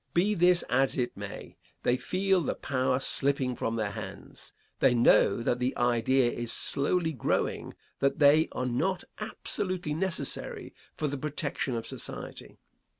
[0.15, 4.51] Be this as it may, they feel the power slipping from their hands.
[4.79, 11.07] They know that the idea is slowly growing that they are not absolutely necessary for
[11.07, 12.57] the protection of society.